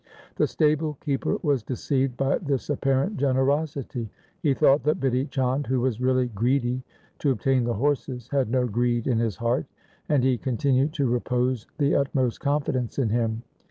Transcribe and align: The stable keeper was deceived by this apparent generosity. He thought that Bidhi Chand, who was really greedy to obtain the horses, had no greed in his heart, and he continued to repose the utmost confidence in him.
The 0.37 0.47
stable 0.47 0.95
keeper 0.99 1.37
was 1.43 1.61
deceived 1.61 2.17
by 2.17 2.39
this 2.39 2.71
apparent 2.71 3.17
generosity. 3.17 4.09
He 4.41 4.55
thought 4.55 4.81
that 4.81 4.99
Bidhi 4.99 5.29
Chand, 5.29 5.67
who 5.67 5.81
was 5.81 6.01
really 6.01 6.27
greedy 6.29 6.81
to 7.19 7.29
obtain 7.29 7.65
the 7.65 7.75
horses, 7.75 8.27
had 8.29 8.49
no 8.49 8.65
greed 8.65 9.05
in 9.05 9.19
his 9.19 9.35
heart, 9.35 9.67
and 10.09 10.23
he 10.23 10.39
continued 10.39 10.91
to 10.93 11.07
repose 11.07 11.67
the 11.77 11.93
utmost 11.93 12.39
confidence 12.39 12.97
in 12.97 13.09
him. 13.09 13.43